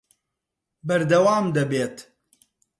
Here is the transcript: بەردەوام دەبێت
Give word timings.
بەردەوام 0.87 1.45
دەبێت 1.55 1.95